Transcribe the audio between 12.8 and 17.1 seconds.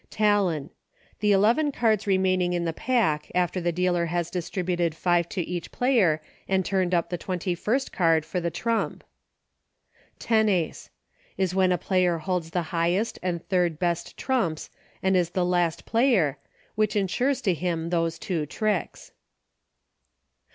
est and third best trumps and is the last player, which